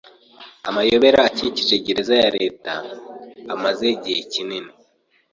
Amayobera 0.69 1.19
akikije 1.29 1.75
gereza 1.85 2.13
ya 2.23 2.29
leta 2.37 2.73
imaze 3.53 3.83
igihe 3.95 4.19
kinini 4.31 4.71